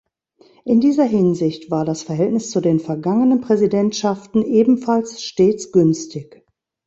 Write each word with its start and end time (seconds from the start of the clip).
In 0.65 0.81
dieser 0.81 1.03
Hinsicht 1.03 1.69
war 1.69 1.85
das 1.85 2.01
Verhältnis 2.01 2.49
zu 2.49 2.59
den 2.59 2.79
vergangenen 2.79 3.39
Präsidentschaften 3.39 4.41
ebenfalls 4.43 5.21
stets 5.21 5.71
günstig. 5.71 6.43